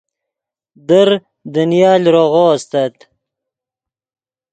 در 0.87 1.09
دنیا 1.55 1.93
لروغو 2.03 2.45
استت 2.53 2.95